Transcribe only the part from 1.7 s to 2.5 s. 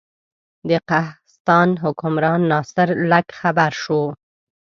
حکمران